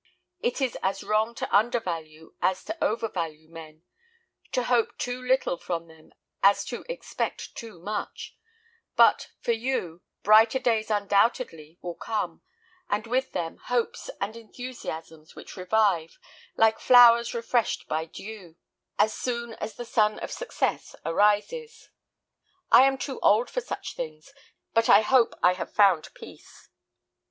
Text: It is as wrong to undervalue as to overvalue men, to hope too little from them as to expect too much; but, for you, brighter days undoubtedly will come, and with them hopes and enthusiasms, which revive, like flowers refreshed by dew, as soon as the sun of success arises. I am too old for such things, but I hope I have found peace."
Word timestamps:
It 0.39 0.61
is 0.61 0.75
as 0.81 1.03
wrong 1.03 1.35
to 1.35 1.55
undervalue 1.55 2.33
as 2.41 2.63
to 2.65 2.83
overvalue 2.83 3.47
men, 3.47 3.83
to 4.51 4.63
hope 4.63 4.97
too 4.97 5.21
little 5.21 5.57
from 5.59 5.85
them 5.89 6.11
as 6.41 6.65
to 6.65 6.83
expect 6.89 7.53
too 7.55 7.79
much; 7.79 8.35
but, 8.95 9.29
for 9.41 9.51
you, 9.51 10.01
brighter 10.23 10.57
days 10.57 10.89
undoubtedly 10.89 11.77
will 11.83 11.93
come, 11.93 12.41
and 12.89 13.05
with 13.05 13.33
them 13.33 13.57
hopes 13.65 14.09
and 14.19 14.35
enthusiasms, 14.35 15.35
which 15.35 15.55
revive, 15.55 16.17
like 16.57 16.79
flowers 16.79 17.35
refreshed 17.35 17.87
by 17.87 18.05
dew, 18.05 18.55
as 18.97 19.13
soon 19.13 19.53
as 19.53 19.75
the 19.75 19.85
sun 19.85 20.17
of 20.17 20.31
success 20.31 20.95
arises. 21.05 21.91
I 22.71 22.87
am 22.87 22.97
too 22.97 23.19
old 23.19 23.51
for 23.51 23.61
such 23.61 23.95
things, 23.95 24.33
but 24.73 24.89
I 24.89 25.01
hope 25.01 25.35
I 25.43 25.53
have 25.53 25.71
found 25.71 26.11
peace." 26.15 26.69